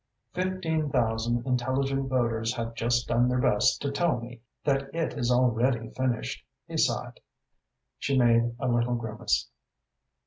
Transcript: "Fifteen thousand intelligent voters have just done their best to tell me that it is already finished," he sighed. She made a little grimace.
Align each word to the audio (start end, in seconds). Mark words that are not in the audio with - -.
"Fifteen 0.33 0.89
thousand 0.89 1.45
intelligent 1.45 2.09
voters 2.09 2.55
have 2.55 2.73
just 2.73 3.07
done 3.07 3.29
their 3.29 3.37
best 3.37 3.79
to 3.83 3.91
tell 3.91 4.19
me 4.19 4.41
that 4.63 4.89
it 4.95 5.13
is 5.13 5.29
already 5.29 5.91
finished," 5.91 6.43
he 6.65 6.75
sighed. 6.75 7.19
She 7.99 8.17
made 8.17 8.55
a 8.59 8.67
little 8.67 8.95
grimace. 8.95 9.47